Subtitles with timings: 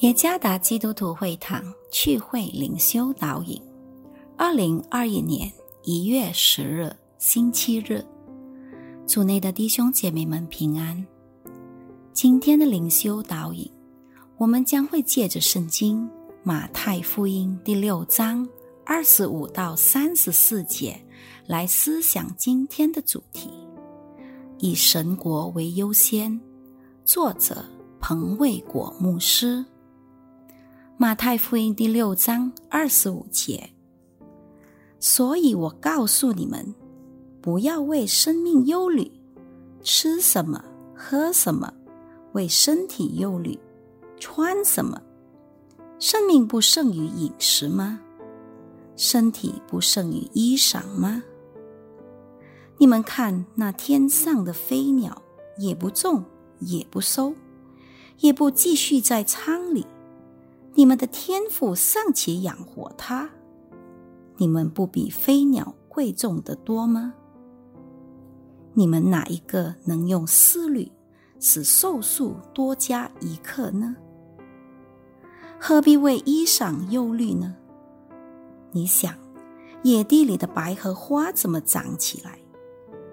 [0.00, 3.58] 耶加达基督徒会堂聚会灵修导引，
[4.36, 5.50] 二零二一年
[5.84, 8.04] 一月十日星期日，
[9.06, 11.02] 组内的弟兄姐妹们平安。
[12.12, 13.70] 今天的灵修导引，
[14.36, 16.06] 我们将会借着圣经
[16.42, 18.46] 马太福音第六章
[18.84, 20.94] 二十五到三十四节
[21.46, 23.48] 来思想今天的主题：
[24.58, 26.38] 以神国为优先。
[27.02, 27.64] 作者
[27.98, 29.64] 彭卫国牧师。
[30.98, 33.68] 马太福音第六章二十五节，
[34.98, 36.74] 所以我告诉你们，
[37.42, 39.12] 不要为生命忧虑，
[39.82, 41.70] 吃什么，喝什么；
[42.32, 43.58] 为身体忧虑，
[44.18, 44.98] 穿什么。
[45.98, 48.00] 生命不胜于饮食吗？
[48.96, 51.22] 身体不胜于衣裳吗？
[52.78, 55.20] 你们看那天上的飞鸟，
[55.58, 56.24] 也不种，
[56.60, 57.34] 也不收，
[58.20, 59.86] 也不继续在仓里。
[60.78, 63.30] 你们的天赋尚且养活它，
[64.36, 67.14] 你们不比飞鸟贵重的多吗？
[68.74, 70.92] 你们哪一个能用思虑
[71.40, 73.96] 使寿数多加一刻呢？
[75.58, 77.56] 何必为衣裳忧虑呢？
[78.70, 79.14] 你想，
[79.82, 82.38] 野地里的白荷花怎么长起来？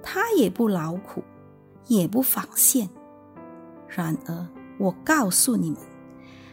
[0.00, 1.24] 它也不劳苦，
[1.88, 2.88] 也不纺线。
[3.88, 4.46] 然而，
[4.78, 5.80] 我告诉你们。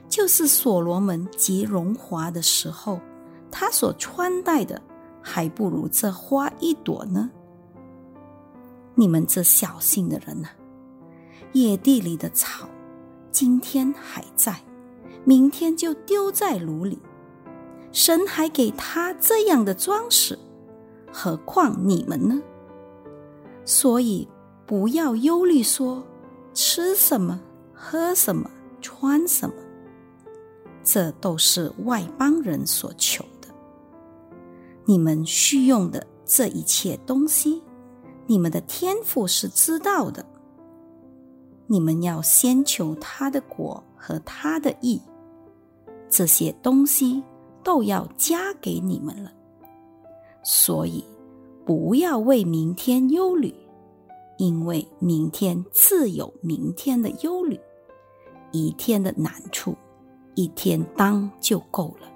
[0.08, 3.00] 就是所罗门极荣华的时候，
[3.52, 4.82] 他所穿戴的
[5.22, 7.30] 还不如这花一朵呢。
[8.94, 10.48] 你们这小心的人呐，
[11.52, 12.68] 野地里的草，
[13.30, 14.58] 今天还在，
[15.26, 16.98] 明天就丢在炉里。
[17.92, 20.38] 神还给他这样的装饰，
[21.12, 22.42] 何况你们呢？
[23.66, 24.28] 所以
[24.66, 26.04] 不要忧虑，说
[26.54, 27.40] 吃什么，
[27.74, 28.50] 喝什么，
[28.82, 29.56] 穿什么。
[30.86, 33.48] 这都是外邦人所求的。
[34.86, 37.62] 你们需用的这一切东西，
[38.28, 40.24] 你们的天赋是知道的。
[41.66, 45.02] 你们要先求他的果和他的义，
[46.08, 47.24] 这些东西
[47.64, 49.34] 都要加给你们了。
[50.44, 51.04] 所以
[51.66, 53.52] 不要为明天忧虑，
[54.38, 57.60] 因为明天自有明天的忧虑，
[58.52, 59.76] 一天的难处。
[60.36, 62.08] 一天当就够了。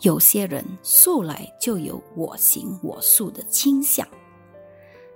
[0.00, 4.06] 有些人素来就有我行我素的倾向，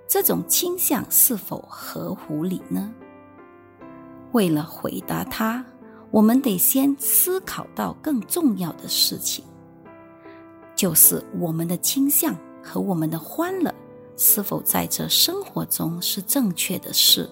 [0.07, 2.91] 这种倾向是否合乎理呢？
[4.31, 5.63] 为了回答他，
[6.09, 9.45] 我们得先思考到更重要的事情，
[10.75, 13.73] 就是我们的倾向和我们的欢乐
[14.17, 17.29] 是否在这生活中是正确的事，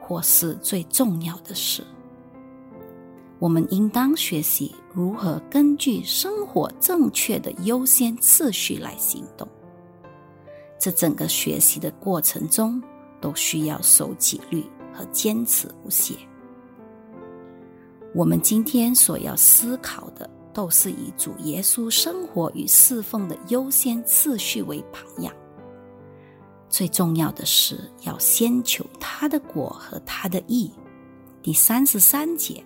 [0.00, 1.84] 或是最重要的事。
[3.42, 9.48] 我们应当学习如何根据生活正确的优先次序来行动。
[10.78, 12.80] 这整个学习的过程中，
[13.20, 16.14] 都需要守纪律和坚持不懈。
[18.14, 25.34] 我们今天所要思考的，都是以主耶稣生活与侍奉的优先次序为榜样。
[26.68, 30.70] 最重要的是要先求他的果和他的义。
[31.42, 32.64] 第三十三节。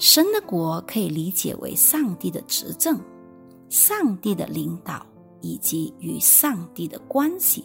[0.00, 2.98] 神的国可以理解为上帝的执政、
[3.68, 5.06] 上帝的领导
[5.42, 7.62] 以及与上帝的关系。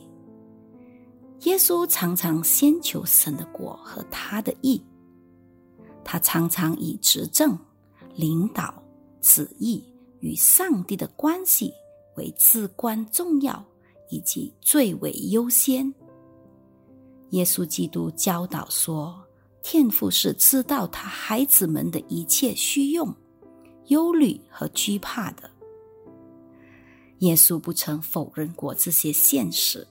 [1.43, 4.83] 耶稣常常先求神的国和他的意，
[6.03, 7.57] 他常常以执政、
[8.15, 8.83] 领导、
[9.21, 9.81] 旨意
[10.19, 11.71] 与上帝的关系
[12.17, 13.63] 为至关重要
[14.09, 15.91] 以及最为优先。
[17.29, 19.24] 耶稣基督教导说。
[19.67, 23.11] 天父是知道他孩子们的一切需用、
[23.87, 25.49] 忧虑和惧怕的。
[27.21, 29.85] 耶稣不曾否认过这些现实。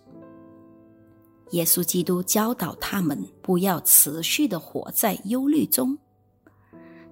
[1.50, 5.98] 耶稣基督教导他们不要持续的活在忧虑中。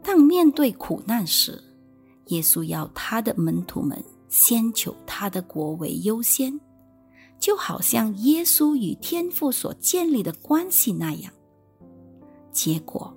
[0.00, 1.61] 当面对苦难时，
[2.26, 6.61] 耶稣要他的门徒们先求他的国为优先，
[7.41, 11.32] 就好像耶稣与天父所建立的关系那样。
[12.52, 13.12] 结果，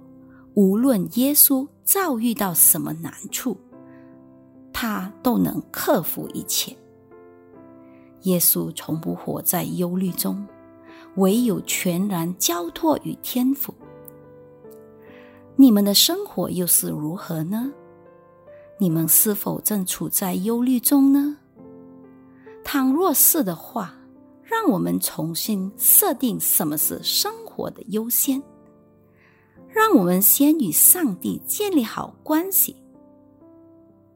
[0.54, 3.58] 无论耶稣遭遇到什么难处，
[4.74, 6.76] 他都能克服一切。
[8.22, 10.48] 耶稣从不活在忧虑中，
[11.18, 13.74] 唯有全然交托于天父。
[15.56, 17.72] 你们的生活又是如何呢？
[18.78, 21.38] 你们是否正处在忧虑中呢？
[22.64, 23.96] 倘若是的话，
[24.44, 28.42] 让我们重新设定什么是生活的优先。
[29.76, 32.74] 让我们先与上帝建立好关系。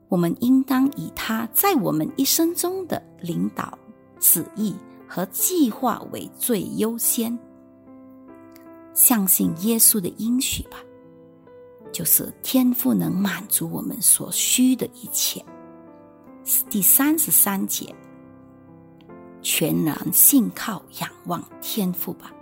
[0.07, 3.77] 我们应当以他在我们一生中的领导、
[4.21, 4.73] 旨意
[5.05, 7.37] 和计划为最优先。
[8.93, 10.77] 相信耶稣的应许吧，
[11.91, 15.43] 就是天父能满足我们所需的一切。
[16.69, 17.93] 第三十三节，
[19.41, 22.33] 全然信靠仰望天父吧，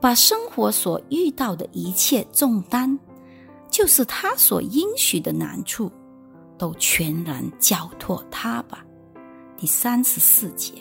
[0.00, 2.98] 把生活所遇到的一切重担，
[3.70, 5.90] 就是他所应许的难处。
[6.58, 8.84] 都全然交托他吧。
[9.56, 10.72] 第三十四节，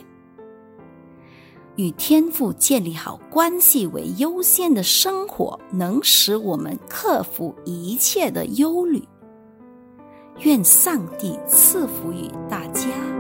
[1.76, 9.08] 与天父建立好关系为优先的生活，能使我们克服一切的忧虑。
[10.40, 13.17] 愿上帝赐福于大家。